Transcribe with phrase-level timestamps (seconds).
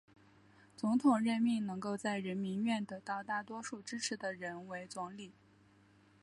[0.75, 5.31] 总统任命能够在人民院得到大多数支持的人为总理。